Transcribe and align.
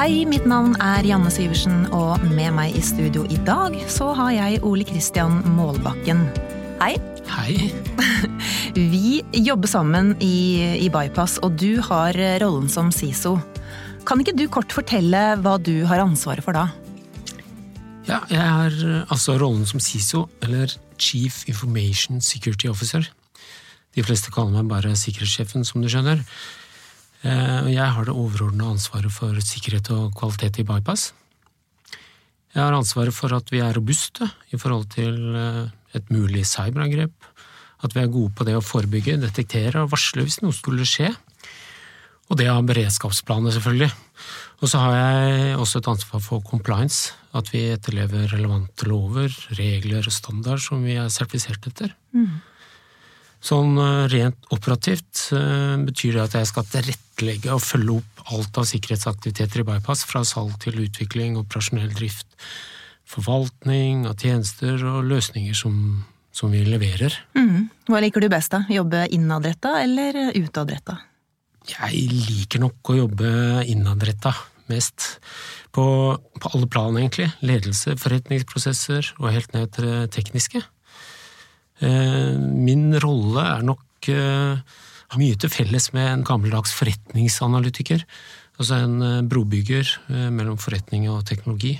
Hei, 0.00 0.22
mitt 0.24 0.46
navn 0.48 0.72
er 0.80 1.04
Janne 1.04 1.28
Syversen, 1.28 1.82
og 1.92 2.22
med 2.32 2.54
meg 2.56 2.72
i 2.72 2.80
studio 2.80 3.26
i 3.28 3.36
dag 3.44 3.74
så 3.92 4.06
har 4.16 4.30
jeg 4.32 4.62
Ole 4.64 4.86
Kristian 4.88 5.42
Målbakken. 5.58 6.22
Hei. 6.80 6.94
Hei. 7.28 7.66
Vi 8.94 9.18
jobber 9.44 9.68
sammen 9.68 10.14
i, 10.24 10.78
i 10.80 10.88
Bypass, 10.88 11.36
og 11.44 11.58
du 11.60 11.82
har 11.84 12.16
rollen 12.40 12.72
som 12.72 12.88
SISO. 12.88 13.34
Kan 14.08 14.24
ikke 14.24 14.38
du 14.38 14.46
kort 14.48 14.72
fortelle 14.72 15.20
hva 15.44 15.58
du 15.60 15.82
har 15.90 16.00
ansvaret 16.00 16.48
for 16.48 16.56
da? 16.56 16.70
Ja, 18.08 18.22
jeg 18.32 18.40
har 18.40 18.78
altså 19.12 19.36
rollen 19.36 19.68
som 19.68 19.84
SISO, 19.84 20.30
eller 20.40 20.72
Chief 20.96 21.42
Information 21.44 22.24
Security 22.24 22.72
Officer. 22.72 23.04
De 23.92 24.08
fleste 24.08 24.32
kaller 24.32 24.62
meg 24.62 24.72
bare 24.72 24.96
sikkerhetssjefen, 24.96 25.68
som 25.68 25.84
du 25.84 25.92
skjønner. 25.92 26.24
Eh, 27.20 27.70
jeg 27.74 27.88
har 27.94 28.06
det 28.06 28.16
overordnede 28.16 28.76
ansvaret 28.78 29.12
for 29.12 29.36
sikkerhet 29.44 29.90
og 29.92 30.14
kvalitet 30.16 30.62
i 30.62 30.66
bypass. 30.68 31.10
Jeg 32.54 32.62
har 32.64 32.74
ansvaret 32.74 33.14
for 33.14 33.32
at 33.36 33.50
vi 33.52 33.60
er 33.62 33.76
robuste 33.76 34.26
i 34.50 34.58
forhold 34.58 34.88
til 34.94 35.36
eh, 35.36 35.68
et 35.94 36.10
mulig 36.10 36.46
cyberangrep. 36.48 37.12
At 37.84 37.94
vi 37.96 38.02
er 38.02 38.12
gode 38.12 38.32
på 38.36 38.44
det 38.44 38.56
å 38.56 38.64
forebygge, 38.64 39.20
detektere 39.20 39.84
og 39.84 39.92
varsle 39.92 40.24
hvis 40.24 40.40
noe 40.44 40.56
skulle 40.56 40.88
skje. 40.88 41.12
Og 42.30 42.38
det 42.38 42.46
av 42.50 42.62
beredskapsplaner, 42.66 43.52
selvfølgelig. 43.56 43.90
Og 44.60 44.68
så 44.70 44.80
har 44.82 44.96
jeg 44.96 45.56
også 45.58 45.80
et 45.80 45.88
ansvar 45.90 46.22
for 46.22 46.44
compliance. 46.46 47.16
At 47.34 47.50
vi 47.52 47.64
etterlever 47.72 48.28
relevante 48.30 48.86
lover, 48.88 49.32
regler 49.58 50.06
og 50.06 50.14
standard 50.14 50.62
som 50.62 50.84
vi 50.86 50.96
er 51.00 51.10
sertifisert 51.12 51.66
etter. 51.70 51.94
Mm. 52.14 52.40
Sånn 53.40 53.78
eh, 53.80 54.06
rent 54.12 54.50
operativt 54.52 55.30
eh, 55.36 55.76
betyr 55.80 56.18
det 56.18 56.24
at 56.26 56.36
jeg 56.36 56.50
skal 56.50 56.66
tilrettelegge 56.68 57.54
og 57.54 57.64
følge 57.64 57.96
opp 58.00 58.34
alt 58.34 58.60
av 58.60 58.68
sikkerhetsaktiviteter 58.68 59.62
i 59.62 59.66
Bypass, 59.70 60.04
fra 60.08 60.22
salg 60.28 60.58
til 60.62 60.82
utvikling, 60.84 61.38
operasjonell 61.40 61.92
drift, 61.96 62.28
forvaltning 63.08 64.04
av 64.10 64.20
tjenester 64.20 64.84
og 64.86 65.08
løsninger 65.08 65.56
som, 65.56 66.04
som 66.36 66.52
vi 66.52 66.62
leverer. 66.68 67.16
Mm. 67.38 67.70
Hva 67.88 68.02
liker 68.04 68.22
du 68.22 68.28
best, 68.30 68.52
da? 68.52 68.62
Jobbe 68.70 69.06
innadretta 69.16 69.78
eller 69.82 70.20
utadretta? 70.36 71.00
Jeg 71.70 72.06
liker 72.12 72.62
nok 72.62 72.92
å 72.92 72.98
jobbe 73.02 73.30
innadretta 73.68 74.34
mest. 74.70 75.16
På, 75.74 75.84
på 76.40 76.52
alle 76.54 76.68
plan, 76.70 76.96
egentlig. 76.98 77.28
Ledelse, 77.46 77.96
forretningsprosesser 78.00 79.12
og 79.18 79.32
helt 79.34 79.52
ned 79.56 79.72
til 79.74 79.88
det 79.88 80.10
tekniske. 80.14 80.62
Eh, 81.80 82.36
min 82.36 82.92
rolle 83.00 83.44
er 83.56 83.64
nok 83.64 84.10
eh, 84.12 84.60
har 85.10 85.20
mye 85.20 85.38
til 85.40 85.52
felles 85.52 85.90
med 85.96 86.06
en 86.10 86.26
gammeldags 86.26 86.74
forretningsanalytiker. 86.76 88.04
Altså 88.60 88.82
en 88.84 89.00
eh, 89.06 89.24
brobygger 89.24 89.88
mellom 90.34 90.60
forretning 90.60 91.08
og 91.12 91.24
teknologi. 91.28 91.74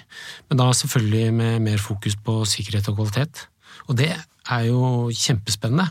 Men 0.48 0.62
da 0.62 0.70
selvfølgelig 0.72 1.36
med 1.36 1.68
mer 1.68 1.82
fokus 1.82 2.16
på 2.16 2.40
sikkerhet 2.48 2.88
og 2.92 3.00
kvalitet. 3.02 3.46
Og 3.88 3.98
det 4.00 4.12
er 4.14 4.66
jo 4.70 5.10
kjempespennende. 5.12 5.90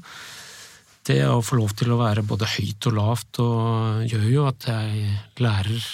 Det 1.10 1.22
å 1.26 1.40
få 1.46 1.58
lov 1.58 1.74
til 1.78 1.94
å 1.94 2.02
være 2.02 2.26
både 2.28 2.50
høyt 2.58 2.86
og 2.90 2.96
lavt 2.98 3.40
og 3.42 4.10
gjør 4.10 4.26
jo 4.30 4.48
at 4.50 4.68
jeg 4.70 5.14
lærer 5.42 5.86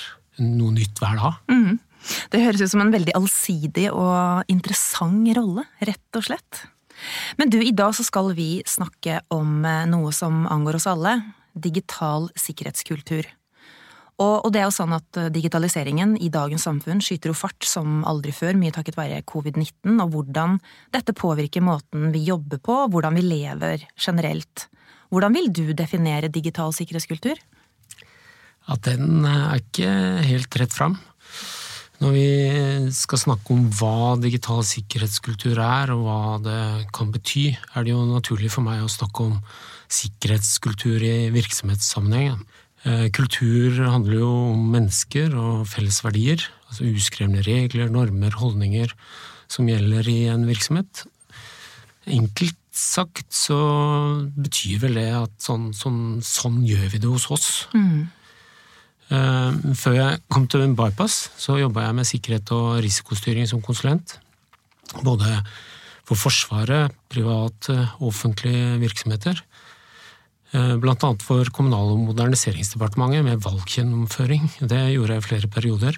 noe 0.44 0.74
nytt 0.76 1.00
hver 1.00 1.20
dag. 1.22 1.38
Mm. 1.52 1.78
Det 2.34 2.42
høres 2.42 2.62
ut 2.62 2.72
som 2.74 2.84
en 2.84 2.94
veldig 2.94 3.16
allsidig 3.18 3.88
og 3.94 4.52
interessant 4.52 5.30
rolle, 5.38 5.64
rett 5.88 6.20
og 6.20 6.26
slett. 6.28 6.66
Men 7.40 7.52
du, 7.54 7.60
i 7.64 7.74
dag 7.76 7.96
så 7.96 8.06
skal 8.06 8.34
vi 8.38 8.60
snakke 8.68 9.22
om 9.34 9.66
eh, 9.66 9.86
noe 9.90 10.14
som 10.16 10.46
angår 10.52 10.80
oss 10.80 10.88
alle. 10.92 11.18
Digital 11.54 12.30
sikkerhetskultur. 12.40 13.28
Og, 14.16 14.48
det 14.54 14.62
er 14.62 14.70
jo 14.70 14.76
sånn 14.78 14.96
at 14.96 15.20
eh, 15.20 15.32
digitaliseringen 15.34 16.16
i 16.24 16.30
dagens 16.32 16.64
samfunn 16.68 17.02
skyter 17.04 17.34
jo 17.34 17.36
fart 17.36 17.68
som 17.68 18.04
aldri 18.08 18.32
før, 18.36 18.56
mye 18.60 18.74
takket 18.76 18.96
være 19.00 19.24
covid-19, 19.28 19.98
og 20.00 20.14
hvordan 20.14 20.56
dette 20.96 21.16
påvirker 21.18 21.66
måten 21.66 22.14
vi 22.16 22.24
jobber 22.30 22.62
på, 22.64 22.78
og 22.86 22.96
hvordan 22.96 23.20
vi 23.20 23.26
lever 23.28 23.84
generelt. 24.00 24.70
Hvordan 25.12 25.36
vil 25.36 25.52
du 25.52 25.68
definere 25.76 26.32
digital 26.32 26.72
sikkerhetskultur? 26.76 27.42
At 28.72 28.88
den 28.88 29.28
er 29.28 29.60
ikke 29.60 29.92
helt 30.26 30.58
rett 30.58 30.74
fram. 30.74 30.98
Når 32.02 32.12
vi 32.12 32.28
skal 32.96 33.22
snakke 33.22 33.56
om 33.56 33.70
hva 33.78 34.16
digital 34.20 34.66
sikkerhetskultur 34.68 35.60
er, 35.64 35.94
og 35.96 36.04
hva 36.04 36.20
det 36.44 36.90
kan 36.96 37.14
bety, 37.14 37.54
er 37.56 37.86
det 37.86 37.94
jo 37.94 38.04
naturlig 38.10 38.52
for 38.52 38.66
meg 38.66 38.84
å 38.84 38.92
snakke 38.92 39.30
om 39.30 39.38
sikkerhetskultur 39.96 41.06
i 41.06 41.16
virksomhetssammenheng. 41.36 42.42
Eh, 42.86 43.08
kultur 43.16 43.80
handler 43.88 44.20
jo 44.20 44.32
om 44.52 44.68
mennesker 44.76 45.34
og 45.40 45.64
felles 45.72 46.02
verdier, 46.06 46.44
altså 46.68 46.90
uskrevne 46.92 47.46
regler, 47.48 47.90
normer, 47.90 48.36
holdninger 48.38 48.92
som 49.48 49.70
gjelder 49.70 50.10
i 50.12 50.20
en 50.34 50.46
virksomhet. 50.50 51.06
Enkelt 52.06 52.60
sagt 52.76 53.32
så 53.34 53.58
betyr 54.36 54.84
vel 54.84 55.00
det 55.00 55.08
at 55.16 55.34
sånn, 55.42 55.72
sånn, 55.74 56.20
sånn 56.26 56.60
gjør 56.68 56.90
vi 56.92 57.02
det 57.02 57.10
hos 57.10 57.30
oss. 57.32 57.50
Mm. 57.74 58.12
Eh, 59.14 59.58
før 59.78 59.98
jeg 60.00 60.22
kom 60.34 60.48
til 60.50 60.66
Bypass, 60.78 61.30
så 61.38 61.60
jobba 61.60 61.86
jeg 61.86 61.98
med 62.00 62.10
sikkerhet 62.10 62.52
og 62.56 62.80
risikostyring 62.86 63.48
som 63.50 63.62
konsulent. 63.62 64.18
Både 65.06 65.42
for 66.06 66.18
Forsvaret, 66.18 66.94
private 67.10 67.76
og 68.00 68.10
offentlige 68.10 68.80
virksomheter. 68.82 69.42
Eh, 70.54 70.76
blant 70.82 71.04
annet 71.04 71.26
for 71.26 71.44
Kommunal- 71.52 71.94
og 71.94 72.06
moderniseringsdepartementet 72.06 73.26
med 73.26 73.42
valggjennomføring. 73.44 74.50
Det 74.62 74.94
gjorde 74.94 75.14
jeg 75.14 75.24
i 75.24 75.28
flere 75.28 75.48
perioder. 75.48 75.98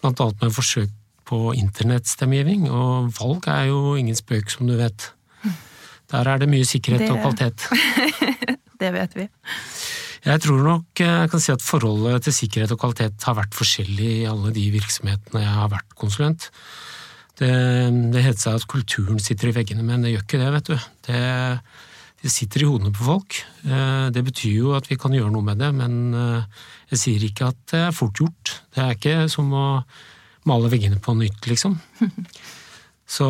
Blant 0.00 0.20
annet 0.20 0.42
med 0.42 0.52
forsøk 0.52 0.90
på 1.24 1.54
internettstemmegivning, 1.54 2.68
og 2.70 3.12
valg 3.16 3.46
er 3.48 3.68
jo 3.70 3.94
ingen 3.94 4.16
spøk, 4.16 4.50
som 4.50 4.66
du 4.66 4.76
vet. 4.76 5.12
Der 6.12 6.28
er 6.28 6.38
det 6.38 6.48
mye 6.50 6.64
sikkerhet 6.64 7.06
det... 7.06 7.10
og 7.10 7.22
kvalitet. 7.22 7.68
det 8.82 8.90
vet 8.92 9.16
vi. 9.16 9.28
Jeg 10.22 10.38
tror 10.44 10.60
nok 10.62 11.00
jeg 11.02 11.30
kan 11.32 11.42
si 11.42 11.50
at 11.50 11.64
forholdet 11.66 12.22
til 12.22 12.34
sikkerhet 12.36 12.72
og 12.74 12.78
kvalitet 12.78 13.24
har 13.26 13.34
vært 13.40 13.56
forskjellig 13.58 14.10
i 14.20 14.28
alle 14.30 14.52
de 14.54 14.68
virksomhetene 14.70 15.42
jeg 15.42 15.54
har 15.56 15.70
vært 15.72 15.96
konsulent. 15.98 16.46
Det, 17.40 17.48
det 18.14 18.22
heter 18.22 18.38
seg 18.38 18.60
at 18.60 18.68
kulturen 18.70 19.18
sitter 19.22 19.50
i 19.50 19.56
veggene, 19.56 19.82
men 19.82 20.04
det 20.04 20.12
gjør 20.12 20.22
ikke 20.22 20.38
det, 20.38 20.50
vet 20.54 20.68
du. 20.70 20.84
Det, 21.08 21.22
det 22.22 22.30
sitter 22.30 22.62
i 22.62 22.68
hodene 22.70 22.92
på 22.94 23.06
folk. 23.08 23.38
Eh, 23.66 24.06
det 24.14 24.22
betyr 24.28 24.54
jo 24.60 24.76
at 24.78 24.86
vi 24.86 24.98
kan 25.00 25.14
gjøre 25.16 25.32
noe 25.34 25.46
med 25.48 25.58
det, 25.58 25.72
men 25.74 25.96
eh, 26.14 26.66
jeg 26.92 27.00
sier 27.00 27.24
ikke 27.26 27.48
at 27.50 27.58
det 27.72 27.80
er 27.88 27.96
fort 27.96 28.20
gjort. 28.22 28.52
Det 28.70 28.84
er 28.84 28.94
ikke 28.94 29.16
som 29.32 29.50
å 29.50 29.68
male 30.46 30.70
veggene 30.70 31.00
på 31.02 31.16
nytt, 31.18 31.48
liksom. 31.50 31.74
Så 33.12 33.26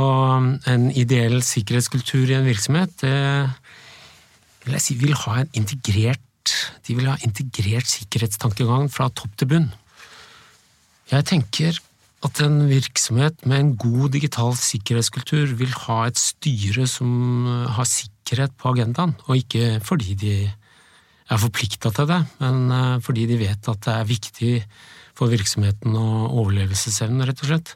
en 0.69 0.85
ideell 0.93 1.41
sikkerhetskultur 1.43 2.29
i 2.29 2.37
en 2.37 2.47
virksomhet, 2.47 2.93
det 3.01 3.17
vil 4.67 4.77
jeg 4.77 4.85
si 4.85 4.99
vil 5.01 5.17
ha 5.25 5.41
en 5.41 5.51
integrert 5.59 6.23
de 6.87 6.97
vil 6.99 7.09
ha 7.11 7.17
integrert 7.27 7.89
sikkerhetstankegang 7.91 8.89
fra 8.93 9.09
topp 9.15 9.37
til 9.39 9.51
bunn. 9.53 9.71
Jeg 11.13 11.27
tenker 11.29 11.79
at 12.23 12.41
en 12.45 12.69
virksomhet 12.71 13.45
med 13.47 13.59
en 13.59 13.73
god 13.77 14.13
digital 14.15 14.55
sikkerhetskultur 14.59 15.57
vil 15.59 15.73
ha 15.87 15.99
et 16.07 16.21
styre 16.21 16.87
som 16.91 17.47
har 17.77 17.89
sikkerhet 17.89 18.55
på 18.59 18.73
agendaen, 18.73 19.17
og 19.27 19.41
ikke 19.43 19.81
fordi 19.85 20.15
de 20.15 20.35
er 21.33 21.41
forplikta 21.41 21.91
til 21.95 22.09
det, 22.11 22.21
men 22.43 22.71
eh, 22.71 23.01
fordi 23.03 23.27
de 23.31 23.41
vet 23.41 23.69
at 23.69 23.85
det 23.87 23.95
er 23.95 24.09
viktig 24.09 24.55
for 25.19 25.33
virksomheten 25.33 25.97
og 25.99 26.39
overlevelsesevnen, 26.43 27.25
rett 27.29 27.43
og 27.45 27.51
slett. 27.51 27.75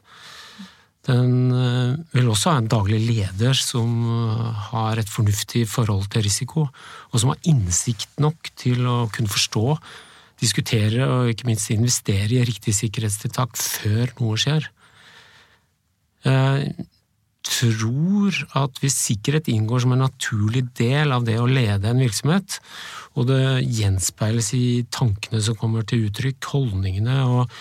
Den 1.07 1.51
eh, 1.55 1.93
vil 2.11 2.27
også 2.27 2.51
ha 2.51 2.61
en 2.61 2.67
daglig 2.71 2.99
leder 3.05 3.55
som 3.55 3.93
eh, 4.11 4.65
har 4.73 4.99
et 4.99 5.11
fornuftig 5.11 5.63
forhold 5.71 6.09
til 6.11 6.25
risiko, 6.27 6.67
og 7.11 7.21
som 7.21 7.31
har 7.31 7.47
innsikt 7.47 8.19
nok 8.19 8.51
til 8.59 8.83
å 8.87 8.97
kunne 9.13 9.31
forstå, 9.31 9.77
diskutere 10.37 11.07
og 11.07 11.31
ikke 11.31 11.47
minst 11.47 11.71
investere 11.73 12.37
i 12.37 12.43
riktig 12.45 12.75
sikkerhetstiltak 12.77 13.55
før 13.57 14.11
noe 14.19 14.37
skjer. 14.37 14.67
Tror 17.47 18.35
at 18.59 18.79
hvis 18.81 18.97
sikkerhet 19.05 19.47
inngår 19.51 19.83
som 19.83 19.93
en 19.95 20.03
naturlig 20.03 20.65
del 20.77 21.13
av 21.15 21.23
det 21.27 21.37
å 21.39 21.47
lede 21.47 21.87
en 21.87 22.01
virksomhet, 22.03 22.57
og 23.17 23.29
det 23.29 23.63
gjenspeiles 23.63 24.51
i 24.57 24.65
tankene 24.93 25.39
som 25.43 25.57
kommer 25.57 25.85
til 25.87 26.07
uttrykk, 26.09 26.49
holdningene 26.51 27.21
og 27.25 27.53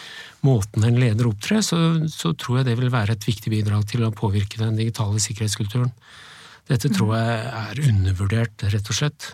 måten 0.46 0.84
en 0.84 0.98
leder 1.00 1.30
opptrer, 1.30 1.62
så, 1.64 1.78
så, 2.12 2.34
tror 2.34 2.60
jeg 2.60 2.70
det 2.70 2.76
vil 2.80 2.92
være 2.92 3.16
et 3.16 3.28
viktig 3.28 3.52
bidrag 3.52 3.86
til 3.88 4.04
å 4.06 4.14
påvirke 4.14 4.60
den 4.60 4.76
digitale 4.78 5.22
sikkerhetskulturen. 5.22 5.94
Dette 6.66 6.90
tror 6.90 7.14
jeg 7.14 7.40
er 7.62 7.82
undervurdert, 7.86 8.66
rett 8.74 8.90
og 8.90 8.98
slett. 8.98 9.30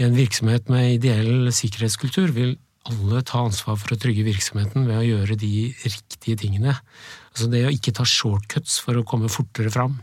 I 0.00 0.06
en 0.08 0.16
virksomhet 0.18 0.70
med 0.72 0.98
ideell 0.98 1.52
sikkerhetskultur 1.54 2.34
vil 2.34 2.56
alle 2.90 3.22
ta 3.26 3.44
ansvar 3.46 3.76
for 3.78 3.94
å 3.94 3.98
trygge 4.00 4.24
virksomheten 4.26 4.86
ved 4.88 4.98
å 4.98 5.06
gjøre 5.06 5.36
de 5.38 5.70
riktige 5.84 6.40
tingene. 6.42 6.74
Altså 7.32 7.48
det 7.52 7.64
å 7.66 7.74
ikke 7.74 7.94
ta 7.94 8.06
shortcuts 8.08 8.80
for 8.82 8.98
å 8.98 9.04
komme 9.06 9.30
fortere 9.32 9.70
fram, 9.72 10.00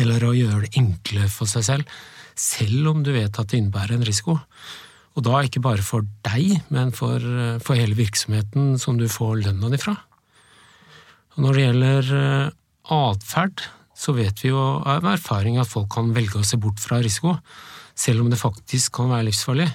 eller 0.00 0.24
å 0.24 0.36
gjøre 0.36 0.64
det 0.64 0.76
enklere 0.80 1.28
for 1.32 1.50
seg 1.50 1.66
selv, 1.66 1.96
selv 2.38 2.92
om 2.92 3.02
du 3.04 3.12
vet 3.12 3.36
at 3.36 3.50
det 3.50 3.60
innebærer 3.60 3.98
en 3.98 4.06
risiko. 4.06 4.38
Og 5.18 5.26
da 5.26 5.42
ikke 5.44 5.62
bare 5.62 5.84
for 5.84 6.06
deg, 6.24 6.62
men 6.72 6.94
for, 6.96 7.20
for 7.60 7.76
hele 7.76 7.98
virksomheten 7.98 8.78
som 8.80 8.96
du 8.96 9.08
får 9.10 9.42
lønna 9.44 9.72
di 9.72 9.80
fra. 9.82 9.96
Og 11.34 11.44
når 11.44 11.56
det 11.56 11.66
gjelder 11.66 12.10
atferd, 12.90 13.66
så 14.00 14.14
vet 14.16 14.40
vi 14.40 14.52
jo 14.52 14.60
av 14.88 15.04
erfaring 15.10 15.58
at 15.60 15.68
folk 15.68 15.90
kan 15.92 16.14
velge 16.16 16.40
å 16.40 16.46
se 16.46 16.56
bort 16.60 16.80
fra 16.80 17.02
risiko, 17.04 17.36
selv 17.98 18.24
om 18.24 18.30
det 18.32 18.40
faktisk 18.40 18.94
kan 18.96 19.10
være 19.12 19.28
livsfarlig. 19.28 19.68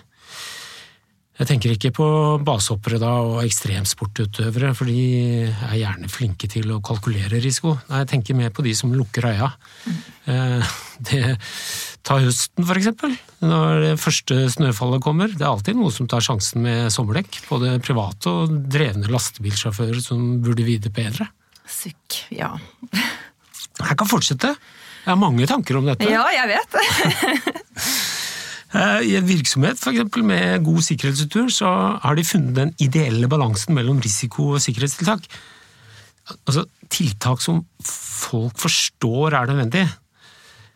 Jeg 1.36 1.50
tenker 1.50 1.74
ikke 1.74 1.92
på 1.98 2.06
basehoppere 2.48 2.96
da 3.02 3.10
og 3.26 3.42
ekstremsportutøvere, 3.44 4.70
for 4.78 4.88
de 4.88 5.50
er 5.52 5.74
gjerne 5.82 6.08
flinke 6.12 6.48
til 6.52 6.72
å 6.72 6.80
kalkulere 6.86 7.42
risiko. 7.44 7.74
Nei, 7.90 8.06
jeg 8.06 8.12
tenker 8.14 8.38
mer 8.40 8.54
på 8.56 8.64
de 8.64 8.72
som 8.78 8.94
lukker 8.96 9.28
øya. 9.34 9.50
Mm. 9.84 10.64
Det, 11.10 11.20
ta 12.08 12.22
høsten, 12.24 12.64
for 12.64 12.80
eksempel. 12.80 13.18
Når 13.44 13.84
det 13.84 13.92
første 14.00 14.46
snøfallet 14.56 15.04
kommer. 15.04 15.36
Det 15.36 15.44
er 15.44 15.52
alltid 15.52 15.76
noe 15.76 15.92
som 15.92 16.08
tar 16.08 16.24
sjansen 16.24 16.64
med 16.64 16.88
sommerdekk. 16.96 17.42
Både 17.52 17.76
private 17.84 18.32
og 18.32 18.56
drevne 18.72 19.12
lastebilsjåfører 19.12 20.00
som 20.08 20.38
burde 20.46 20.64
vite 20.64 20.94
bedre. 20.96 21.28
Sukk, 21.68 22.22
ja. 22.32 22.54
Jeg 22.96 24.00
kan 24.00 24.08
fortsette. 24.08 24.56
Jeg 25.04 25.12
har 25.12 25.20
mange 25.20 25.52
tanker 25.52 25.82
om 25.82 25.92
dette. 25.92 26.08
Ja, 26.08 26.24
jeg 26.32 26.56
vet. 26.56 26.80
Eh, 28.74 29.02
I 29.12 29.18
en 29.20 29.28
virksomhet 29.28 29.80
for 29.80 29.94
eksempel, 29.94 30.26
med 30.26 30.64
god 30.66 30.82
sikkerhetsstruktur 30.88 31.52
så 31.54 31.70
har 32.02 32.18
de 32.18 32.26
funnet 32.26 32.56
den 32.58 32.74
ideelle 32.82 33.30
balansen 33.32 33.76
mellom 33.78 34.02
risiko 34.04 34.56
og 34.56 34.64
sikkerhetstiltak. 34.64 35.28
Altså 36.48 36.66
tiltak 36.90 37.44
som 37.44 37.62
folk 37.86 38.58
forstår 38.58 39.38
er 39.38 39.52
nødvendig. 39.52 39.86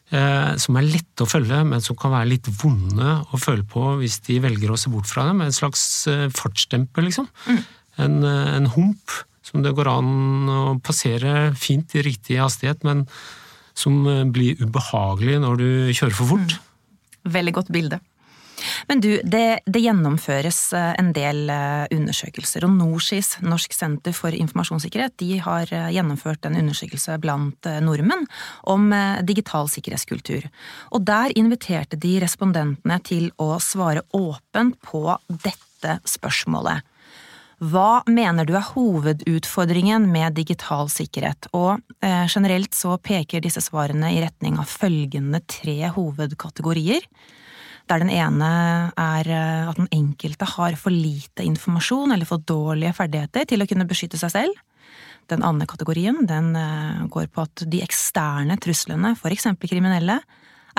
Eh, 0.10 0.54
som 0.62 0.78
er 0.78 0.88
lette 0.90 1.26
å 1.26 1.30
følge, 1.30 1.64
men 1.66 1.84
som 1.86 1.98
kan 1.98 2.14
være 2.14 2.32
litt 2.32 2.48
vonde 2.62 3.18
å 3.30 3.42
føle 3.42 3.66
på 3.66 3.96
hvis 4.00 4.20
de 4.26 4.40
velger 4.42 4.72
å 4.74 4.78
se 4.80 4.94
bort 4.94 5.10
fra 5.10 5.26
dem. 5.30 5.42
En 5.46 5.56
slags 5.56 5.82
eh, 6.10 6.30
fartsdemper, 6.34 7.06
liksom. 7.06 7.28
Mm. 7.50 7.60
En, 8.00 8.24
en 8.30 8.72
hump 8.78 9.18
som 9.44 9.66
det 9.66 9.74
går 9.76 9.90
an 9.92 10.50
å 10.54 10.64
passere 10.86 11.50
fint 11.58 11.94
i 11.98 12.06
riktig 12.06 12.38
hastighet, 12.40 12.86
men 12.86 13.04
som 13.78 14.04
blir 14.34 14.60
ubehagelig 14.60 15.40
når 15.42 15.60
du 15.60 15.70
kjører 15.96 16.16
for 16.16 16.36
fort. 16.36 16.54
Mm. 16.54 16.69
Veldig 17.30 17.56
godt 17.60 17.74
bilde. 17.74 18.00
Men 18.88 19.00
du, 19.00 19.10
det, 19.24 19.60
det, 19.66 19.82
gjennomføres 19.84 20.60
eh, 20.76 20.92
en 21.00 21.12
del 21.16 21.50
eh, 21.54 21.86
undersøkelser, 21.96 22.66
og 22.68 22.76
NorSIS, 22.78 23.36
Norsk 23.46 23.76
senter 23.76 24.16
for 24.16 24.36
informasjonssikkerhet, 24.36 25.16
de 25.22 25.40
har 25.44 25.72
eh, 25.74 25.90
gjennomført 25.96 26.48
en 26.48 26.58
undersøkelse 26.60 27.20
blant 27.24 27.70
nordmenn 27.86 28.28
om 28.70 28.90
digital 29.28 29.70
sikkerhetskultur. 29.72 30.48
Og 30.96 31.04
der 31.08 31.34
inviterte 31.40 32.00
de 32.00 32.18
respondentene 32.24 33.00
til 33.06 33.30
å 33.42 33.56
svare 33.64 34.04
åpent 34.16 34.80
på 34.86 35.04
dette 35.30 36.00
spørsmålet. 36.08 36.89
Hva 37.60 38.06
mener 38.08 38.48
du 38.48 38.54
er 38.56 38.64
hovedutfordringen 38.72 40.06
med 40.08 40.38
digital 40.38 40.88
sikkerhet, 40.92 41.50
og 41.52 41.82
eh, 42.00 42.24
generelt 42.32 42.76
så 42.78 42.96
peker 43.04 43.44
disse 43.44 43.64
svarene 43.66 44.14
i 44.16 44.22
retning 44.24 44.56
av 44.62 44.72
følgende 44.72 45.42
tre 45.44 45.92
hovedkategorier. 45.92 47.04
Der 47.92 48.00
den 48.00 48.14
ene 48.16 48.50
er 48.96 49.28
eh, 49.28 49.68
at 49.68 49.82
den 49.82 49.92
enkelte 49.92 50.48
har 50.56 50.80
for 50.80 50.96
lite 50.96 51.44
informasjon 51.44 52.16
eller 52.16 52.30
for 52.30 52.40
dårlige 52.40 52.96
ferdigheter 52.96 53.52
til 53.52 53.66
å 53.66 53.68
kunne 53.68 53.88
beskytte 53.90 54.22
seg 54.22 54.38
selv. 54.38 54.66
Den 55.30 55.44
andre 55.44 55.68
kategorien 55.68 56.24
den 56.30 56.54
eh, 56.56 57.06
går 57.12 57.28
på 57.28 57.44
at 57.44 57.68
de 57.68 57.84
eksterne 57.84 58.56
truslene, 58.64 59.18
eksempel 59.20 59.68
kriminelle, 59.68 60.22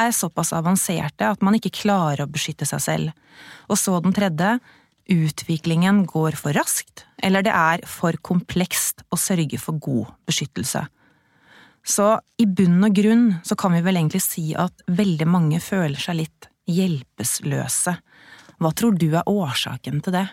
er 0.01 0.17
såpass 0.17 0.55
avanserte 0.57 1.29
at 1.29 1.43
man 1.45 1.57
ikke 1.59 1.75
klarer 1.83 2.25
å 2.25 2.31
beskytte 2.31 2.65
seg 2.65 2.81
selv. 2.81 3.25
Og 3.69 3.77
så 3.77 3.99
den 4.01 4.15
tredje, 4.17 4.57
utviklingen 5.11 6.05
går 6.09 6.39
for 6.39 6.57
raskt, 6.57 7.05
eller 7.23 7.45
det 7.45 7.53
er 7.53 7.85
for 7.89 8.17
komplekst 8.23 9.05
å 9.11 9.19
sørge 9.21 9.59
for 9.61 9.81
god 9.83 10.15
beskyttelse. 10.31 10.87
Så 11.87 12.13
i 12.41 12.47
bunn 12.47 12.83
og 12.85 12.95
grunn 12.97 13.27
så 13.47 13.57
kan 13.59 13.73
vi 13.75 13.85
vel 13.85 13.99
egentlig 14.01 14.23
si 14.25 14.51
at 14.59 14.85
veldig 14.87 15.29
mange 15.29 15.61
føler 15.65 16.01
seg 16.01 16.21
litt 16.21 16.51
hjelpeløse. 16.71 17.97
Hva 18.61 18.73
tror 18.77 18.99
du 19.01 19.09
er 19.15 19.29
årsaken 19.29 20.03
til 20.05 20.19
det? 20.19 20.27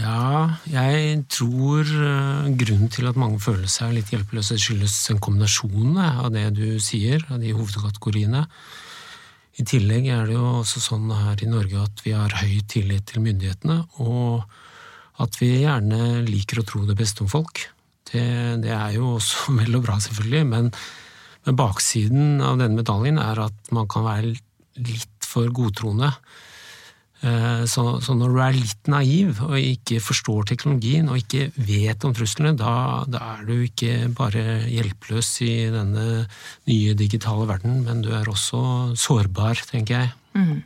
Ja, 0.00 0.56
jeg 0.68 1.24
tror 1.32 1.84
eh, 1.84 2.50
grunnen 2.60 2.92
til 2.92 3.08
at 3.10 3.18
mange 3.20 3.40
føler 3.42 3.68
seg 3.68 3.96
litt 3.96 4.12
hjelpeløse, 4.12 4.56
skyldes 4.60 4.94
en 5.12 5.20
kombinasjon 5.20 5.98
av 6.00 6.30
det 6.32 6.46
du 6.56 6.78
sier, 6.80 7.24
av 7.28 7.40
de 7.42 7.52
hovedkategoriene. 7.56 8.46
I 9.58 9.66
tillegg 9.66 10.06
er 10.12 10.28
det 10.28 10.36
jo 10.36 10.46
også 10.60 10.82
sånn 10.82 11.10
her 11.10 11.40
i 11.42 11.48
Norge 11.50 11.82
at 11.82 12.02
vi 12.04 12.14
har 12.14 12.32
høy 12.38 12.60
tillit 12.70 13.08
til 13.10 13.24
myndighetene, 13.24 13.80
og 14.04 14.44
at 15.20 15.36
vi 15.40 15.50
gjerne 15.64 16.22
liker 16.28 16.62
å 16.62 16.66
tro 16.68 16.84
det 16.88 16.96
beste 16.98 17.24
om 17.24 17.30
folk. 17.30 17.64
Det, 18.10 18.22
det 18.62 18.72
er 18.74 18.94
jo 18.96 19.16
også 19.16 19.54
vel 19.58 19.78
og 19.78 19.86
bra, 19.86 19.98
selvfølgelig, 20.02 20.44
men, 20.52 20.70
men, 21.46 21.58
baksiden 21.58 22.44
av 22.44 22.60
denne 22.62 22.80
medaljen 22.80 23.20
er 23.22 23.44
at 23.48 23.74
man 23.74 23.90
kan 23.90 24.06
være 24.06 24.34
litt 24.80 25.26
for 25.26 25.50
godtroende. 25.54 26.12
Eh, 27.20 27.64
så, 27.68 27.84
så, 28.00 28.14
når 28.16 28.32
du 28.32 28.38
er 28.40 28.56
litt 28.56 28.88
naiv 28.88 29.42
og 29.44 29.58
ikke 29.58 29.98
forstår 30.00 30.46
teknologien 30.48 31.10
og 31.12 31.18
ikke 31.20 31.50
vet 31.60 32.06
om 32.08 32.14
truslene, 32.16 32.54
da, 32.56 33.04
da, 33.12 33.20
er 33.36 33.44
du 33.44 33.54
ikke 33.66 34.08
bare 34.16 34.62
hjelpeløs 34.70 35.34
i 35.44 35.52
denne 35.74 36.06
nye 36.70 36.96
digitale 36.96 37.44
verden, 37.50 37.82
men 37.84 38.00
du 38.04 38.08
er 38.16 38.30
også 38.30 38.62
sårbar, 38.96 39.60
tenker 39.68 39.98
jeg. 39.98 40.14
Mm. 40.32 40.62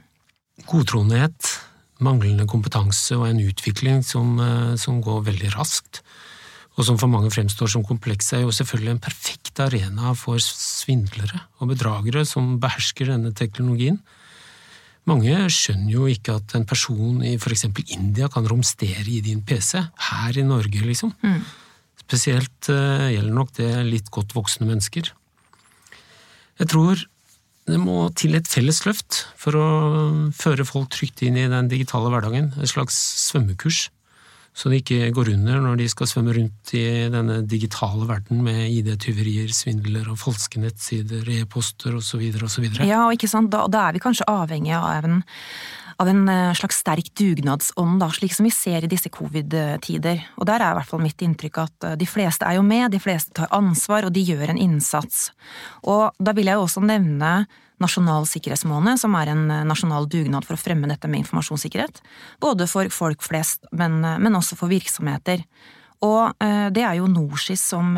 Godtroenhet, 0.70 1.56
manglende 2.04 2.46
kompetanse 2.46 3.18
og 3.18 3.26
en 3.32 3.42
utvikling 3.42 4.04
som, 4.06 4.38
eh, 4.38 4.74
som, 4.78 5.02
går 5.02 5.26
veldig 5.32 5.54
raskt, 5.58 6.04
og 6.78 6.86
som 6.86 6.98
for 6.98 7.10
mange 7.10 7.34
fremstår 7.34 7.70
som 7.70 7.86
kompleks, 7.86 8.30
er 8.34 8.46
jo 8.46 8.54
selvfølgelig 8.54 8.94
en 8.94 9.02
perfekt 9.02 9.58
arena 9.62 10.14
for 10.18 10.38
svindlere 10.42 11.48
og 11.58 11.74
bedragere 11.74 12.22
som 12.26 12.60
behersker 12.62 13.10
denne 13.10 13.34
teknologien. 13.34 13.98
Mange 15.10 15.36
skjønner 15.52 15.92
jo 15.92 16.06
ikke 16.08 16.38
at 16.38 16.54
en 16.56 16.64
person 16.68 17.20
i 17.26 17.34
for 17.40 17.52
eksempel 17.52 17.84
India 17.92 18.30
kan 18.32 18.46
romstere 18.48 19.04
i 19.04 19.20
din 19.24 19.42
PC, 19.44 19.82
her 20.08 20.38
i 20.40 20.46
Norge, 20.46 20.80
liksom. 20.80 21.12
Mm. 21.20 21.42
Spesielt 22.04 22.70
uh, 22.72 23.10
gjelder 23.12 23.34
nok 23.36 23.52
det 23.58 23.72
litt 23.88 24.08
godt 24.14 24.32
voksne 24.36 24.68
mennesker. 24.68 25.10
Jeg 26.60 26.70
tror 26.70 27.02
det 27.68 27.80
må 27.80 28.06
til 28.16 28.36
et 28.36 28.48
felles 28.48 28.82
løft 28.84 29.24
for 29.40 29.56
å 29.56 29.68
føre 30.36 30.66
folk 30.68 30.90
trygt 30.92 31.22
inn 31.24 31.36
i 31.40 31.48
den 31.48 31.68
digitale 31.70 32.10
hverdagen, 32.12 32.52
et 32.60 32.72
slags 32.72 32.96
svømmekurs 33.24 33.86
så 34.54 34.70
de 34.70 34.78
ikke 34.78 35.08
går 35.14 35.32
under 35.32 35.58
når 35.64 35.80
de 35.80 35.86
skal 35.90 36.06
svømme 36.06 36.34
rundt 36.36 36.74
i 36.78 36.84
denne 37.10 37.40
digitale 37.50 38.06
verden 38.06 38.44
med 38.46 38.68
ID-tyverier, 38.70 39.50
svindler 39.50 40.06
og 40.12 40.20
falske 40.20 40.62
nettsider, 40.62 41.26
e-poster 41.40 41.96
osv. 41.98 42.22
osv. 42.38 42.68
Ja, 42.86 43.02
og 43.08 43.16
ikke 43.16 43.30
sant, 43.30 43.50
da, 43.50 43.64
da, 43.66 43.88
er 43.88 43.96
vi 43.96 44.04
kanskje 44.04 44.28
avhengig 44.30 44.76
av 44.78 45.08
en, 45.08 45.24
av 45.98 46.12
en 46.12 46.22
eh, 46.30 46.52
slags 46.54 46.78
sterk 46.84 47.10
dugnadsånd, 47.18 47.98
da, 47.98 48.12
slik 48.14 48.36
som 48.36 48.46
vi 48.46 48.54
ser 48.54 48.86
i 48.86 48.92
disse 48.92 49.10
covid-tider. 49.10 50.22
Og 50.38 50.46
der 50.46 50.62
er 50.62 50.70
i 50.70 50.78
hvert 50.78 50.92
fall 50.92 51.02
mitt 51.02 51.26
inntrykk 51.26 51.60
at 51.64 51.90
eh, 51.90 51.98
de 51.98 52.08
fleste 52.08 52.46
er 52.46 52.60
jo 52.60 52.62
med, 52.66 52.92
de 52.94 53.02
fleste 53.02 53.34
tar 53.34 53.50
ansvar, 53.58 54.06
og 54.06 54.14
de 54.14 54.22
gjør 54.22 54.54
en 54.54 54.64
innsats. 54.68 55.32
Og 55.82 56.14
da 56.22 56.36
vil 56.38 56.52
jeg 56.52 56.60
jo 56.60 56.68
også 56.68 56.86
nevne 56.86 57.40
Nasjonal 57.82 58.26
sikkerhetsmåned, 58.30 59.00
som 59.02 59.14
er 59.18 59.32
en 59.32 59.48
eh, 59.50 59.64
nasjonal 59.66 60.06
dugnad 60.10 60.46
for 60.46 60.54
å 60.54 60.60
fremme 60.60 60.86
dette 60.90 61.10
med 61.10 61.24
informasjonssikkerhet. 61.24 61.98
Både 62.42 62.68
for 62.70 62.90
folk 62.94 63.24
flest, 63.26 63.66
men, 63.74 63.98
eh, 64.06 64.20
men 64.22 64.38
også 64.38 64.58
for 64.60 64.70
virksomheter. 64.70 65.42
Og 66.06 66.44
eh, 66.44 66.68
det 66.74 66.84
er 66.86 67.00
jo 67.00 67.10
NorSIS 67.10 67.64
som 67.72 67.96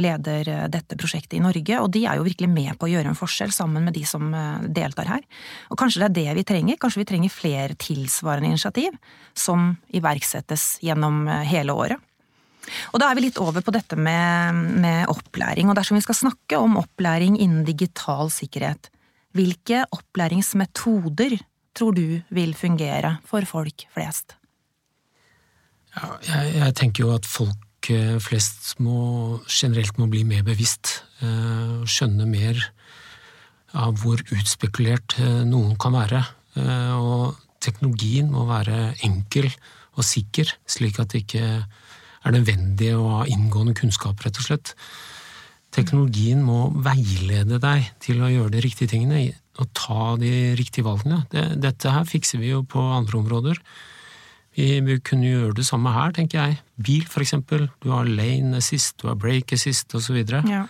leder 0.00 0.68
dette 0.72 0.96
prosjektet 0.96 1.36
i 1.36 1.42
Norge, 1.44 1.76
og 1.82 1.92
de 1.92 2.06
er 2.08 2.16
jo 2.16 2.24
virkelig 2.24 2.48
med 2.54 2.78
på 2.80 2.88
å 2.88 2.92
gjøre 2.94 3.12
en 3.12 3.18
forskjell 3.18 3.52
sammen 3.52 3.84
med 3.84 3.98
de 3.98 4.06
som 4.08 4.32
deltar 4.64 5.10
her. 5.12 5.24
Og 5.68 5.80
kanskje 5.80 6.06
det 6.06 6.08
er 6.08 6.18
det 6.18 6.40
vi 6.40 6.48
trenger, 6.54 6.80
kanskje 6.80 7.02
vi 7.02 7.08
trenger 7.12 7.34
flere 7.34 7.76
tilsvarende 7.76 8.54
initiativ 8.54 8.96
som 9.36 9.74
iverksettes 9.92 10.78
gjennom 10.86 11.26
hele 11.50 11.76
året. 11.76 12.04
Og 12.92 13.00
da 13.00 13.08
er 13.08 13.16
vi 13.18 13.28
litt 13.28 13.40
over 13.40 13.64
på 13.64 13.72
dette 13.74 13.96
med, 13.96 14.78
med 14.84 15.08
opplæring, 15.12 15.68
og 15.68 15.76
dersom 15.76 15.98
vi 15.98 16.04
skal 16.04 16.16
snakke 16.16 16.60
om 16.60 16.78
opplæring 16.80 17.36
innen 17.40 17.66
digital 17.68 18.32
sikkerhet, 18.32 18.90
hvilke 19.36 19.84
opplæringsmetoder 19.94 21.38
tror 21.76 21.94
du 21.94 22.20
vil 22.34 22.54
fungere 22.58 23.18
for 23.28 23.46
folk 23.48 23.86
flest? 23.94 24.36
Ja, 25.96 26.14
jeg, 26.26 26.54
jeg, 26.54 26.74
tenker 26.78 27.04
jo 27.06 27.14
at 27.14 27.26
folk 27.26 27.90
eh, 27.90 28.16
flest 28.22 28.76
må 28.82 29.40
generelt 29.50 29.98
må 29.98 30.08
bli 30.10 30.24
mer 30.28 30.44
bevisst. 30.46 31.02
Eh, 31.24 31.84
skjønne 31.88 32.28
mer 32.28 32.60
av 33.78 33.98
hvor 34.02 34.22
utspekulert 34.34 35.18
eh, 35.20 35.42
noen 35.48 35.76
kan 35.80 35.96
være. 35.96 36.24
Og 36.58 37.36
teknologien 37.62 38.32
må 38.32 38.42
være 38.48 38.96
enkel 39.06 39.46
og 39.94 40.02
sikker, 40.02 40.48
slik 40.66 40.96
at 40.98 41.12
det 41.12 41.20
ikke 41.22 41.44
er 41.44 42.34
nødvendig 42.34 42.88
å 42.98 43.04
ha 43.12 43.20
inngående 43.30 43.76
kunnskap, 43.78 44.18
rett 44.24 44.40
og 44.40 44.48
slett. 44.48 44.72
Teknologien 45.74 46.40
må 46.44 46.68
veilede 46.84 47.58
deg 47.60 47.90
til 48.02 48.22
å 48.24 48.30
gjøre 48.32 48.54
de 48.56 48.64
riktige 48.64 48.94
tingene 48.94 49.20
og 49.58 49.68
ta 49.76 50.14
de 50.20 50.54
riktige 50.58 50.86
valgene. 50.86 51.24
Det, 51.32 51.44
dette 51.60 51.92
her 51.92 52.06
fikser 52.08 52.40
vi 52.40 52.52
jo 52.52 52.62
på 52.66 52.80
andre 52.94 53.18
områder. 53.18 53.60
Vi 54.58 54.96
kunne 55.06 55.28
gjøre 55.28 55.58
det 55.60 55.66
samme 55.68 55.92
her, 55.94 56.14
tenker 56.14 56.40
jeg. 56.40 56.60
Bil, 56.82 57.04
for 57.10 57.22
eksempel. 57.22 57.68
Du 57.82 57.92
har 57.92 58.08
lane 58.08 58.58
assist, 58.58 58.96
du 58.98 59.06
har 59.10 59.18
break 59.18 59.52
assist, 59.54 59.94
osv. 59.94 60.18
Ja. 60.50 60.64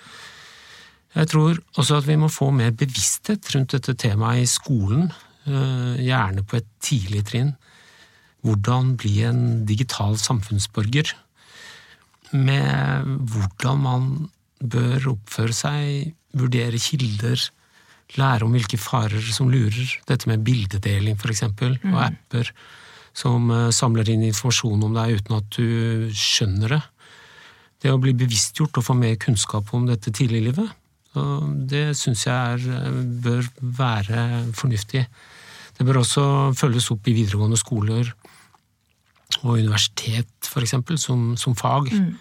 Jeg 1.17 1.31
tror 1.33 1.61
også 1.81 2.03
at 2.03 2.09
vi 2.09 2.19
må 2.21 2.29
få 2.33 2.51
mer 2.53 2.75
bevissthet 2.77 3.49
rundt 3.55 3.73
dette 3.77 3.95
temaet 3.97 4.45
i 4.45 4.51
skolen, 4.51 5.09
eh, 5.47 6.05
gjerne 6.05 6.45
på 6.45 6.59
et 6.61 6.69
tidlig 6.85 7.25
trinn. 7.31 7.55
Hvordan 8.45 8.97
bli 9.01 9.23
en 9.25 9.65
digital 9.67 10.19
samfunnsborger. 10.21 11.15
Med 12.33 13.09
hvordan 13.33 13.81
man 13.81 14.11
bør 14.59 15.13
oppføre 15.15 15.55
seg, 15.55 16.13
vurdere 16.39 16.81
kilder, 16.83 17.41
lære 18.19 18.47
om 18.47 18.55
hvilke 18.57 18.81
farer 18.81 19.33
som 19.35 19.51
lurer. 19.53 19.95
Dette 20.09 20.29
med 20.31 20.45
bildedeling, 20.47 21.19
for 21.21 21.33
eksempel, 21.33 21.77
og 21.91 22.03
apper 22.09 22.53
som 23.19 23.51
eh, 23.51 23.71
samler 23.75 24.09
inn 24.13 24.27
informasjon 24.29 24.85
om 24.87 24.95
deg 24.97 25.19
uten 25.19 25.39
at 25.39 25.49
du 25.57 26.11
skjønner 26.15 26.77
det. 26.77 26.83
Det 27.83 27.95
å 27.95 28.01
bli 28.03 28.15
bevisstgjort 28.19 28.81
og 28.81 28.87
få 28.89 28.95
mer 28.99 29.19
kunnskap 29.23 29.71
om 29.77 29.87
dette 29.87 30.11
tidlig 30.15 30.43
i 30.43 30.47
livet, 30.51 30.77
det 31.69 31.97
syns 31.97 32.27
jeg 32.27 32.35
er, 32.35 32.59
eh, 32.77 33.03
bør 33.25 33.47
være 33.61 34.25
fornuftig. 34.55 35.07
Det 35.79 35.87
bør 35.87 36.03
også 36.03 36.25
følges 36.59 36.91
opp 36.91 37.07
i 37.09 37.15
videregående 37.15 37.59
skoler 37.59 38.13
og 39.45 39.59
universitet, 39.59 40.51
eksempel, 40.59 40.99
som, 40.99 41.37
som 41.37 41.55
fag. 41.55 41.93
Mm. 41.93 42.17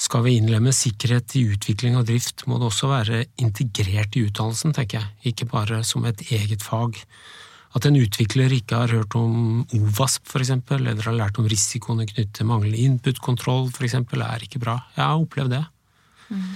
Skal 0.00 0.24
vi 0.24 0.38
innlemme 0.38 0.72
sikkerhet 0.72 1.34
i 1.36 1.44
utvikling 1.52 1.98
og 1.98 2.06
drift, 2.08 2.46
må 2.48 2.56
det 2.56 2.70
også 2.70 2.88
være 2.88 3.24
integrert 3.42 4.16
i 4.16 4.24
utdannelsen, 4.24 4.72
tenker 4.76 5.02
jeg, 5.02 5.34
ikke 5.34 5.48
bare 5.50 5.82
som 5.84 6.06
et 6.08 6.22
eget 6.32 6.64
fag. 6.64 6.96
At 7.76 7.84
en 7.86 7.98
utvikler 8.00 8.54
ikke 8.56 8.80
har 8.80 8.94
hørt 8.94 9.14
om 9.18 9.60
OVASP, 9.76 10.24
for 10.32 10.42
eksempel, 10.42 10.88
eller 10.88 11.04
har 11.04 11.18
lært 11.18 11.38
om 11.38 11.46
risikoene 11.50 12.08
knyttet 12.08 12.32
til 12.38 12.48
manglende 12.48 12.80
input-kontroll, 12.80 13.68
for 13.76 13.86
eksempel, 13.86 14.24
er 14.24 14.46
ikke 14.46 14.62
bra. 14.62 14.78
Jeg 14.96 15.04
har 15.04 15.20
opplevd 15.20 15.54
det. 15.58 15.62
Mm. 16.30 16.48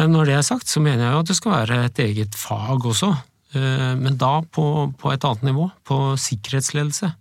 Men 0.00 0.14
når 0.16 0.28
det 0.28 0.36
er 0.40 0.44
sagt, 0.50 0.68
så 0.68 0.82
mener 0.82 1.06
jeg 1.06 1.14
jo 1.14 1.22
at 1.22 1.30
det 1.30 1.38
skal 1.38 1.54
være 1.54 1.80
et 1.86 2.02
eget 2.02 2.36
fag 2.38 2.90
også. 2.92 3.14
Eh, 3.54 3.94
men 3.98 4.18
da 4.18 4.40
på, 4.42 4.66
på 4.98 5.14
et 5.14 5.24
annet 5.26 5.46
nivå, 5.52 5.70
på 5.86 6.02
sikkerhetsledelse. 6.18 7.14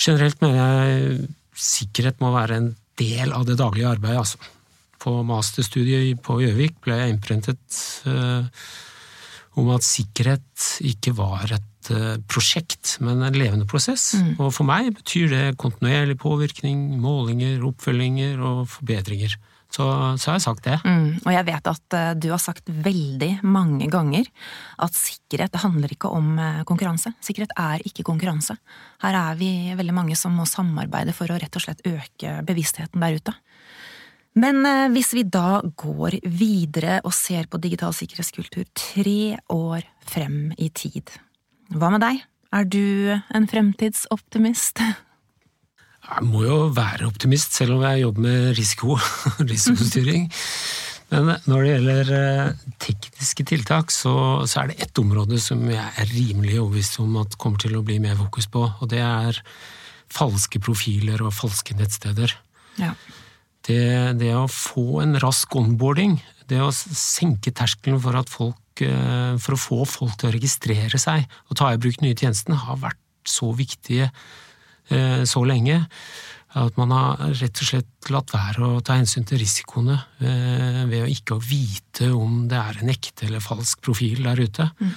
Generelt 0.00 0.42
mener 0.42 0.60
jeg 0.60 1.26
sikkerhet 1.60 2.20
må 2.22 2.34
være 2.34 2.58
en 2.58 2.70
del 3.00 3.34
av 3.36 3.48
det 3.48 3.58
daglige 3.60 3.96
arbeidet, 3.96 4.22
altså. 4.22 4.56
På 5.00 5.22
masterstudiet 5.24 6.20
på 6.20 6.42
Gjøvik 6.42 6.76
ble 6.84 6.98
jeg 7.00 7.14
innprentet 7.14 7.78
uh, 8.04 8.44
om 9.56 9.70
at 9.72 9.86
sikkerhet 9.86 10.66
ikke 10.84 11.14
var 11.16 11.56
et 11.56 11.64
Eh, 11.88 12.16
prosjekt, 12.28 12.98
men 13.00 13.22
en 13.24 13.36
levende 13.36 13.66
prosess. 13.66 14.12
Mm. 14.14 14.34
Og 14.36 14.52
for 14.52 14.68
meg 14.68 14.92
betyr 14.94 15.30
det 15.32 15.44
kontinuerlig 15.58 16.18
påvirkning, 16.20 16.82
målinger, 17.00 17.62
oppfølginger 17.66 18.42
og 18.44 18.66
forbedringer. 18.70 19.34
Så, 19.70 19.84
så 20.18 20.30
har 20.30 20.38
jeg 20.38 20.42
sagt 20.42 20.64
det. 20.66 20.76
Mm. 20.82 21.20
Og 21.22 21.30
jeg 21.30 21.46
vet 21.46 21.68
at 21.70 21.94
uh, 21.94 22.12
du 22.18 22.26
har 22.32 22.40
sagt 22.42 22.70
veldig 22.70 23.30
mange 23.46 23.86
ganger 23.90 24.26
at 24.82 24.96
sikkerhet 24.98 25.52
det 25.54 25.62
handler 25.62 25.92
ikke 25.94 26.10
om 26.10 26.32
uh, 26.40 26.62
konkurranse. 26.66 27.12
Sikkerhet 27.22 27.54
er 27.54 27.84
ikke 27.86 28.04
konkurranse. 28.06 28.56
Her 29.04 29.18
er 29.20 29.38
vi 29.38 29.52
veldig 29.78 29.94
mange 29.94 30.18
som 30.18 30.34
må 30.34 30.46
samarbeide 30.50 31.14
for 31.14 31.30
å 31.30 31.38
rett 31.38 31.54
og 31.54 31.62
slett 31.62 31.86
øke 31.86 32.40
bevisstheten 32.46 33.02
der 33.04 33.20
ute. 33.20 33.36
Men 34.42 34.64
uh, 34.66 34.88
hvis 34.90 35.12
vi 35.14 35.22
da 35.26 35.60
går 35.62 36.18
videre 36.26 36.98
og 37.04 37.14
ser 37.14 37.46
på 37.50 37.62
digital 37.62 37.94
sikkerhetskultur 37.94 38.66
tre 38.74 39.36
år 39.54 39.86
frem 40.10 40.50
i 40.58 40.72
tid, 40.74 41.14
hva 41.70 41.92
med 41.94 42.02
deg? 42.02 42.24
Er 42.50 42.66
du 42.66 43.14
en 43.14 43.46
fremtidsoptimist? 43.46 44.82
Jeg 46.10 46.26
må 46.26 46.44
jo 46.44 46.58
være 46.74 47.08
optimist, 47.08 47.54
selv 47.56 47.76
om 47.76 47.84
jeg 47.86 48.02
jobber 48.02 48.26
med 48.26 48.48
risiko 48.58 48.96
og 49.30 49.42
risikostyring. 49.46 50.26
Men 51.10 51.32
når 51.50 51.62
det 51.62 51.70
gjelder 51.72 52.12
eh, 52.16 52.66
tekniske 52.82 53.46
tiltak, 53.50 53.90
så, 53.94 54.14
så, 54.46 54.60
er 54.60 54.70
det 54.70 54.84
ett 54.86 55.00
område 55.02 55.40
som 55.42 55.62
jeg 55.70 55.82
er 55.82 56.12
rimelig 56.14 56.60
overbevist 56.60 57.00
om 57.02 57.16
at 57.22 57.38
kommer 57.40 57.62
til 57.62 57.74
å 57.78 57.84
bli 57.86 57.98
mer 58.02 58.18
fokus 58.20 58.46
på, 58.50 58.62
og 58.68 58.92
det 58.92 59.02
er 59.02 59.40
falske 60.10 60.62
profiler 60.62 61.22
og 61.22 61.34
falske 61.34 61.74
nettsteder. 61.78 62.34
Ja. 62.78 62.94
Det, 63.66 63.82
det 64.18 64.32
å 64.38 64.46
få 64.50 65.02
en 65.02 65.18
rask 65.22 65.54
onboarding, 65.58 66.16
det 66.50 66.62
å 66.62 66.70
senke 66.74 67.52
terskelen 67.54 67.98
for 68.02 68.18
at 68.18 68.30
folk 68.30 68.58
Eh, 68.86 69.34
for 69.40 69.56
å 69.56 69.60
få 69.60 69.80
folk 69.88 70.16
til 70.18 70.30
å 70.30 70.34
registrere 70.34 71.00
seg 71.00 71.26
og 71.48 71.58
ta 71.58 71.72
i 71.72 71.80
bruk 71.80 72.00
nye 72.02 72.16
tjenestene, 72.16 72.58
har 72.58 72.80
vært 72.80 73.00
så 73.28 73.50
viktige 73.56 74.08
så 74.90 75.42
lenge 75.46 75.76
at 76.58 76.78
man 76.80 76.90
har 76.90 77.20
rett 77.38 77.62
og 77.62 77.68
slett 77.68 78.10
latt 78.10 78.32
være 78.34 78.66
å 78.66 78.82
ta 78.82 78.96
hensyn 78.98 79.26
til 79.28 79.38
risikoene 79.38 79.94
eh, 80.18 80.82
ved 80.90 81.04
å 81.04 81.10
ikke 81.10 81.38
vite 81.38 82.10
om 82.10 82.48
det 82.50 82.58
er 82.58 82.80
en 82.80 82.90
ekte 82.90 83.28
eller 83.28 83.44
falsk 83.44 83.82
profil 83.86 84.24
der 84.26 84.40
ute. 84.42 84.66
Mm. 84.80 84.94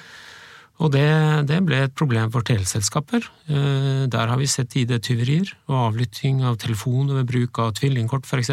Og 0.82 0.90
det, 0.96 1.06
det, 1.52 1.60
ble 1.68 1.84
et 1.86 1.94
problem 1.94 2.32
for 2.34 2.44
teleselskaper. 2.44 3.28
Der 3.46 4.32
har 4.32 4.40
vi 4.42 4.48
sett 4.50 4.74
ID-tyverier 4.82 5.52
og 5.70 5.76
avlytting 5.84 6.42
av 6.50 6.58
telefoner 6.60 7.20
ved 7.20 7.30
bruk 7.30 7.60
av 7.62 7.76
tvillingkort 7.78 8.26
f.eks. 8.26 8.50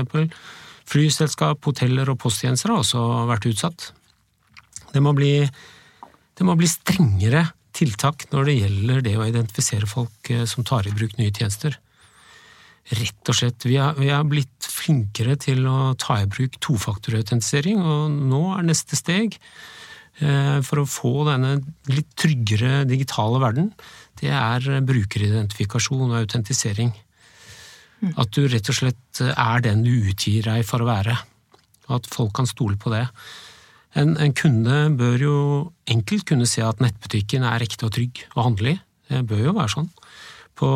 Flyselskap, 0.93 1.65
hoteller 1.65 2.13
og 2.13 2.21
posttjenester 2.21 2.71
har 2.71 2.85
også 2.85 3.01
vært 3.31 3.49
utsatt. 3.49 3.89
Det 4.93 5.03
må 5.03 5.15
bli, 5.17 5.33
det 6.37 6.47
må 6.47 6.55
bli 6.61 6.69
strengere 6.71 7.47
tiltak 7.81 8.29
når 8.35 8.49
det 8.49 8.57
gjelder 8.59 9.05
det 9.07 9.15
å 9.19 9.27
identifisere 9.29 9.89
folk 9.89 10.33
eh, 10.33 10.47
som 10.49 10.67
tar 10.67 10.89
i 10.89 10.95
bruk 10.95 11.17
nye 11.19 11.33
tjenester. 11.33 11.77
Rett 12.91 13.31
og 13.31 13.37
slett. 13.37 13.67
Vi 13.69 13.77
har, 13.79 13.95
vi 13.99 14.11
er 14.13 14.25
blitt 14.27 14.67
flinkere 14.67 15.37
til 15.41 15.67
å 15.71 15.93
ta 16.01 16.21
i 16.21 16.29
bruk 16.31 16.59
tofaktorautentisering, 16.65 17.81
og 17.81 18.17
nå 18.33 18.43
er 18.57 18.67
neste 18.67 18.99
steg 18.99 19.37
eh, 19.37 20.59
for 20.67 20.83
å 20.83 20.89
få 20.89 21.15
denne 21.29 21.59
litt 21.93 22.11
tryggere 22.19 22.85
digitale 22.89 23.43
verden, 23.43 23.71
det 24.21 24.33
er 24.35 24.83
brukeridentifikasjon 24.85 26.11
og 26.11 26.19
autentisering. 26.19 26.91
Mm. 28.01 28.15
At 28.21 28.33
du 28.37 28.47
rett 28.49 28.69
og 28.73 28.77
slett 28.77 29.23
er 29.29 29.63
den 29.65 29.85
du 29.85 29.93
utgir 30.11 30.45
deg 30.49 30.65
for 30.69 30.83
å 30.83 30.89
være. 30.89 31.17
At 31.93 32.09
folk 32.11 32.35
kan 32.37 32.49
stole 32.49 32.79
på 32.81 32.93
det. 32.93 33.07
En, 33.99 34.15
en, 34.23 34.35
kunde 34.37 34.77
bør 34.99 35.19
jo 35.19 35.37
enkelt 35.91 36.27
kunne 36.29 36.47
se 36.47 36.63
at 36.63 36.83
nettbutikken 36.83 37.43
er 37.47 37.65
ekte 37.65 37.89
og 37.89 37.95
trygg 37.97 38.23
og 38.37 38.45
handelig. 38.47 38.77
Det 39.11 39.25
bør 39.27 39.49
jo 39.49 39.57
være 39.57 39.73
sånn. 39.75 39.89
På, 40.61 40.71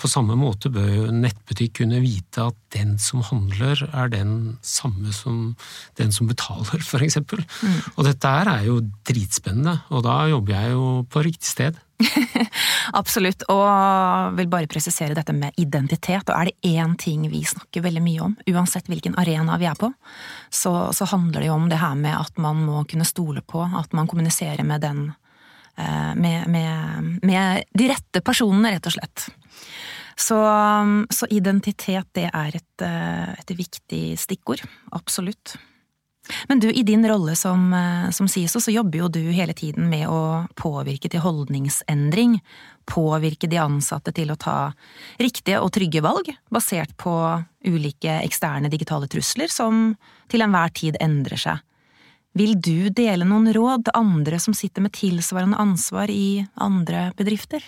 på, 0.00 0.08
samme 0.08 0.32
måte 0.38 0.70
bør 0.72 0.86
jo 0.88 1.06
en 1.10 1.18
nettbutikk 1.20 1.82
kunne 1.82 2.00
vite 2.00 2.46
at 2.48 2.56
den 2.72 2.94
som 3.02 3.20
handler, 3.26 3.82
er 3.92 4.08
den 4.08 4.30
samme 4.64 5.12
som 5.12 5.50
den 6.00 6.14
som 6.14 6.30
betaler, 6.30 6.80
eksempel. 7.04 7.42
Mm. 7.44 7.74
Og 7.96 8.06
dette 8.08 8.30
her 8.32 8.48
er 8.54 8.62
jo 8.70 8.78
dritspennende, 9.04 9.82
og 9.92 10.06
da 10.06 10.22
jobber 10.32 10.56
jeg 10.56 10.72
jo 10.72 10.86
på 11.12 11.24
riktig 11.26 11.50
sted. 11.50 11.82
Absolutt, 13.00 13.44
og 13.52 14.36
vil 14.38 14.48
bare 14.52 14.70
presisere 14.72 15.16
dette 15.16 15.36
med 15.36 15.56
identitet. 15.60 16.28
Og 16.30 16.34
er 16.36 16.48
det 16.48 16.72
én 16.72 16.96
ting 17.00 17.28
vi 17.28 17.44
snakker 17.44 17.84
veldig 17.84 18.04
mye 18.04 18.24
om, 18.30 18.38
uansett 18.54 18.88
hvilken 18.88 19.18
arena 19.20 19.60
vi 19.60 19.68
er 19.68 19.76
på, 19.76 19.92
så, 20.48 20.74
så 20.96 21.12
handler 21.12 21.44
det 21.44 21.50
jo 21.50 21.60
om 21.60 21.68
det 21.68 21.80
her 21.84 21.96
med 21.98 22.16
at 22.16 22.40
man 22.40 22.64
må 22.64 22.86
kunne 22.88 23.08
stole 23.08 23.44
på 23.44 23.64
at 23.68 23.92
man 23.96 24.08
kommuniserer 24.08 24.64
med 24.64 24.84
den 24.84 25.06
med, 25.76 26.46
med, 26.48 27.08
med 27.22 27.64
de 27.76 27.88
rette 27.90 28.22
personene, 28.24 28.70
rett 28.72 28.88
og 28.88 28.94
slett. 28.94 29.26
Så, 30.16 30.38
så 31.10 31.26
identitet, 31.30 32.08
det 32.16 32.30
er 32.32 32.56
et, 32.56 32.82
eh, 32.84 33.32
et 33.36 33.52
viktig 33.58 34.04
stikkord. 34.18 34.62
Absolutt. 34.96 35.58
Men 36.48 36.60
du, 36.60 36.70
i 36.72 36.82
din 36.82 37.04
rolle 37.08 37.36
som, 37.36 37.68
eh, 37.74 38.08
som 38.10 38.28
CISO, 38.28 38.60
så 38.60 38.72
jobber 38.72 38.98
jo 38.98 39.10
du 39.12 39.20
hele 39.20 39.52
tiden 39.52 39.90
med 39.92 40.08
å 40.08 40.46
påvirke 40.56 41.10
til 41.12 41.20
holdningsendring. 41.20 42.40
Påvirke 42.88 43.50
de 43.50 43.60
ansatte 43.60 44.14
til 44.16 44.32
å 44.32 44.38
ta 44.40 44.72
riktige 45.20 45.60
og 45.60 45.74
trygge 45.76 46.00
valg, 46.02 46.32
basert 46.50 46.96
på 46.96 47.12
ulike 47.68 48.16
eksterne 48.24 48.72
digitale 48.72 49.10
trusler 49.12 49.52
som 49.52 49.92
til 50.32 50.42
enhver 50.42 50.72
tid 50.72 50.96
endrer 51.00 51.44
seg. 51.44 51.62
Vil 52.36 52.52
du 52.60 52.90
dele 52.92 53.24
noen 53.24 53.48
råd 53.54 53.86
til 53.86 53.96
andre 53.96 54.38
som 54.42 54.56
sitter 54.56 54.84
med 54.84 54.92
tilsvarende 54.96 55.58
ansvar 55.60 56.12
i 56.12 56.44
andre 56.60 57.10
bedrifter? 57.16 57.64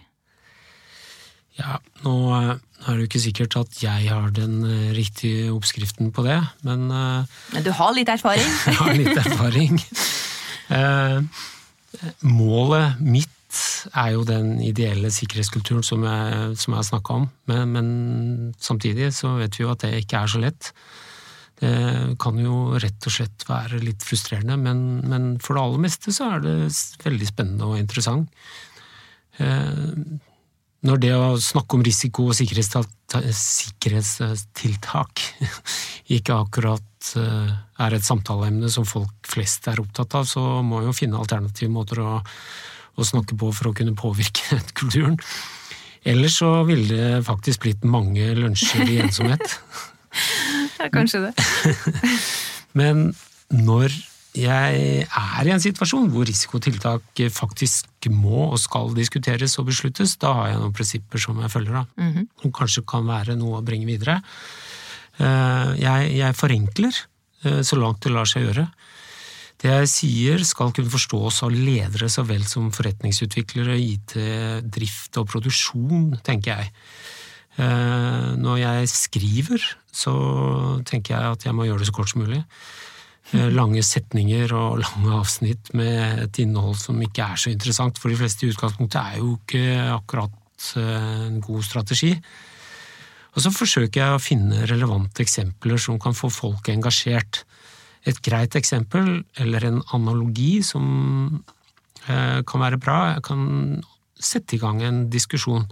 Ja, 1.58 1.78
nå 2.04 2.14
er 2.36 2.58
det 2.86 2.98
jo 3.00 3.06
ikke 3.08 3.22
sikkert 3.22 3.56
at 3.58 3.80
jeg 3.82 4.10
har 4.12 4.28
den 4.34 4.60
eh, 4.62 4.90
riktige 4.94 5.48
oppskriften 5.50 6.12
på 6.14 6.22
det, 6.26 6.38
men 6.66 6.86
eh, 6.94 7.38
Men 7.54 7.64
du 7.66 7.72
har 7.74 7.96
litt 7.96 8.12
erfaring? 8.12 8.52
jeg 8.68 8.78
har 8.78 8.94
litt 8.94 9.18
erfaring. 9.24 9.80
Eh, 10.68 11.18
målet 12.22 13.02
mitt 13.02 13.34
er 13.96 14.12
jo 14.12 14.22
den 14.28 14.58
ideelle 14.62 15.10
sikkerhetskulturen 15.10 15.82
som 15.82 16.04
jeg, 16.04 16.54
som 16.60 16.74
jeg 16.74 16.82
har 16.82 16.88
snakka 16.92 17.18
om, 17.22 17.28
men, 17.48 17.74
men, 17.74 17.88
samtidig 18.60 19.10
så 19.16 19.38
vet 19.40 19.56
vi 19.56 19.64
jo 19.64 19.72
at 19.72 19.86
det 19.86 19.94
ikke 20.04 20.20
er 20.20 20.30
så 20.30 20.42
lett. 20.42 20.72
Det 21.58 22.14
kan 22.22 22.38
jo 22.38 22.78
rett 22.78 23.02
og 23.08 23.12
slett 23.12 23.42
være 23.48 23.80
litt 23.82 24.04
frustrerende, 24.06 24.54
men, 24.62 25.00
men 25.10 25.24
for 25.42 25.58
det 25.58 25.64
aller 25.64 25.80
meste 25.88 26.12
så 26.14 26.28
er 26.36 26.44
det 26.44 26.52
veldig 27.02 27.26
spennende 27.26 27.66
og 27.66 27.80
interessant. 27.80 28.30
Eh, 29.42 29.88
når 30.86 30.96
det 31.02 31.10
å 31.16 31.40
snakke 31.42 31.74
om 31.74 31.82
risiko 31.82 32.28
og 32.30 32.36
sikkerhetstiltak 32.38 35.22
ikke 36.16 36.38
akkurat 36.38 37.10
eh, 37.18 37.50
er 37.82 37.90
et 37.96 38.06
samtaleemne 38.06 38.70
som 38.70 38.86
folk 38.86 39.10
flest 39.26 39.66
er 39.70 39.80
opptatt 39.82 40.14
av, 40.20 40.24
så 40.30 40.62
må 40.62 40.78
vi 40.82 40.86
jo 40.86 40.98
finne 41.00 41.18
alternative 41.18 41.70
måter 41.74 41.98
å, 42.04 42.22
å 42.22 43.02
snakke 43.06 43.34
på 43.38 43.46
for 43.54 43.70
å 43.70 43.74
kunne 43.74 43.98
påvirke 43.98 44.60
kulturen. 44.78 45.18
Ellers 46.06 46.38
så 46.38 46.62
ville 46.68 46.94
det 46.94 47.26
faktisk 47.26 47.60
blitt 47.66 47.82
mange 47.82 48.34
lunsjer 48.38 48.86
i 48.86 49.02
ensomhet. 49.02 49.46
Ja, 50.78 50.88
kanskje 50.94 51.26
det. 51.26 51.32
Men 52.78 53.10
når 53.50 53.94
jeg 54.38 55.02
er 55.02 55.48
i 55.48 55.52
en 55.54 55.62
situasjon 55.62 56.10
hvor 56.12 56.28
risikotiltak 56.28 57.22
faktisk 57.34 58.08
må 58.12 58.50
og 58.52 58.58
skal 58.62 58.92
diskuteres 58.94 59.56
og 59.58 59.70
besluttes, 59.70 60.16
da 60.20 60.34
har 60.36 60.52
jeg 60.52 60.60
noen 60.60 60.76
prinsipper 60.76 61.22
som 61.22 61.40
jeg 61.42 61.50
følger, 61.50 61.80
da. 61.80 61.84
Mm 61.96 62.12
-hmm. 62.12 62.26
Som 62.42 62.52
kanskje 62.52 62.86
kan 62.86 63.06
være 63.06 63.36
noe 63.36 63.58
å 63.58 63.64
bringe 63.64 63.86
videre. 63.86 64.22
Jeg, 65.18 66.12
jeg 66.14 66.34
forenkler 66.34 66.94
så 67.62 67.76
langt 67.76 68.02
det 68.02 68.12
lar 68.12 68.26
seg 68.26 68.42
gjøre. 68.42 68.68
Det 69.58 69.70
jeg 69.72 69.90
sier 69.90 70.44
skal 70.46 70.70
kunne 70.74 70.90
forstås 70.92 71.42
av 71.42 71.50
ledere 71.50 72.08
så 72.08 72.22
vel 72.22 72.44
som 72.46 72.70
forretningsutviklere, 72.70 73.74
IT, 73.74 74.14
drift 74.62 75.18
og 75.18 75.26
produksjon, 75.32 76.12
tenker 76.22 76.54
jeg. 76.54 76.70
Når 77.58 78.58
jeg 78.60 78.90
skriver, 78.92 79.62
så 79.90 80.12
tenker 80.86 81.16
jeg 81.16 81.36
at 81.36 81.46
jeg 81.48 81.56
må 81.56 81.66
gjøre 81.66 81.82
det 81.82 81.88
så 81.88 81.94
kort 81.96 82.12
som 82.12 82.22
mulig. 82.22 82.42
Lange 83.52 83.82
setninger 83.84 84.52
og 84.56 84.78
lange 84.84 85.16
avsnitt 85.18 85.72
med 85.76 86.22
et 86.28 86.38
innhold 86.44 86.78
som 86.80 87.00
ikke 87.02 87.26
er 87.26 87.40
så 87.40 87.50
interessant 87.52 87.98
for 87.98 88.12
de 88.12 88.20
fleste 88.20 88.46
i 88.46 88.52
utgangspunktet, 88.52 89.00
er 89.00 89.18
jo 89.18 89.34
ikke 89.40 89.64
akkurat 89.96 90.70
en 90.78 91.42
god 91.42 91.66
strategi. 91.66 92.14
Og 93.34 93.44
så 93.44 93.52
forsøker 93.54 94.00
jeg 94.00 94.14
å 94.14 94.22
finne 94.22 94.64
relevante 94.66 95.22
eksempler 95.22 95.78
som 95.82 96.00
kan 96.02 96.16
få 96.16 96.30
folk 96.32 96.70
engasjert. 96.72 97.44
Et 98.08 98.18
greit 98.24 98.54
eksempel, 98.58 99.22
eller 99.38 99.66
en 99.68 99.82
analogi 99.94 100.58
som 100.66 101.42
kan 102.08 102.62
være 102.62 102.80
bra, 102.80 102.98
jeg 103.12 103.24
kan 103.26 103.42
sette 104.18 104.56
i 104.56 104.60
gang 104.62 104.80
en 104.82 105.02
diskusjon 105.12 105.66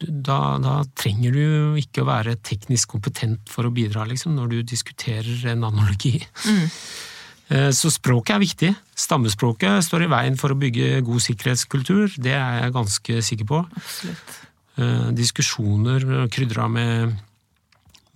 da, 0.00 0.56
da, 0.62 0.80
trenger 0.96 1.34
du 1.36 1.78
ikke 1.80 2.02
å 2.02 2.08
være 2.08 2.38
teknisk 2.46 2.94
kompetent 2.96 3.50
for 3.52 3.68
å 3.68 3.72
bidra, 3.74 4.06
liksom, 4.08 4.34
når 4.38 4.52
du 4.54 4.58
diskuterer 4.72 5.48
en 5.52 5.66
analogi. 5.68 6.18
Mm. 6.46 6.68
Så 7.74 7.90
språket 7.90 8.36
er 8.36 8.44
viktig. 8.44 8.68
Stammespråket 8.94 9.82
står 9.82 10.04
i 10.04 10.10
veien 10.12 10.36
for 10.38 10.54
å 10.54 10.58
bygge 10.58 11.00
god 11.02 11.24
sikkerhetskultur, 11.24 12.14
det 12.22 12.36
er 12.38 12.60
jeg 12.60 12.76
ganske 12.76 13.16
sikker 13.26 13.48
på. 13.50 13.64
Absolutt. 13.80 14.36
Diskusjoner 15.18 16.06
krydra 16.32 16.68
med, 16.70 17.16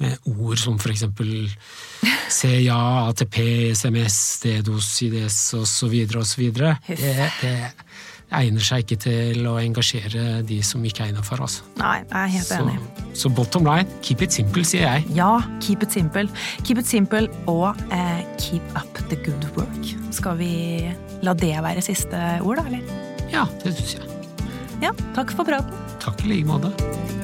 med 0.01 0.31
ord 0.31 0.55
som 0.63 0.79
for 0.79 0.95
eksempel 0.95 1.51
CIA, 2.39 2.79
ATP, 3.11 3.41
SMS, 3.75 4.21
DDoS, 4.45 4.93
IDS 5.09 5.41
osv. 5.59 5.99
osv. 6.23 6.47
Det, 6.55 7.11
det 7.43 7.57
egner 8.41 8.65
seg 8.65 8.85
ikke 8.85 8.99
til 9.05 9.47
å 9.49 9.57
engasjere 9.63 10.43
de 10.47 10.61
som 10.67 10.85
ikke 10.85 11.07
er 11.07 11.13
innafor. 11.15 11.45
Altså. 11.47 11.67
Nei, 11.81 11.97
jeg 12.03 12.21
er 12.21 12.33
helt 12.37 12.49
så, 12.49 12.61
enig. 12.63 13.09
Så 13.15 13.31
bottom 13.35 13.69
line, 13.69 13.89
keep 14.05 14.25
it 14.25 14.35
simple, 14.35 14.65
sier 14.67 14.87
jeg. 14.87 15.07
Ja, 15.17 15.39
keep 15.65 15.85
it 15.87 15.95
simple. 15.95 16.27
Keep 16.63 16.83
it 16.83 16.91
simple 16.91 17.29
og 17.51 17.85
eh, 17.95 18.23
keep 18.41 18.79
up 18.79 19.03
the 19.11 19.19
good 19.27 19.49
work. 19.59 19.93
Skal 20.15 20.39
vi 20.41 20.53
la 21.25 21.37
det 21.39 21.55
være 21.65 21.85
siste 21.85 22.25
ord, 22.43 22.61
da, 22.61 22.69
eller? 22.71 23.05
Ja, 23.33 23.47
det 23.65 23.75
syns 23.79 23.99
jeg. 23.99 24.11
Ja, 24.85 24.93
takk 25.17 25.33
for 25.35 25.49
praten. 25.49 25.85
Takk 26.05 26.27
i 26.27 26.35
like 26.35 26.51
måte. 26.51 27.24